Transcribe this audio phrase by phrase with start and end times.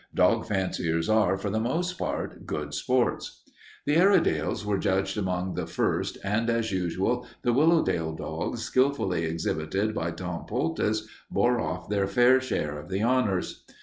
[0.15, 3.43] Dog fanciers are, for the most part, good sports.
[3.85, 9.93] The Airedales were judged among the first, and as usual the Willowdale dogs, skilfully exhibited
[9.93, 13.63] by Tom Poultice, bore off their fair share of the honors.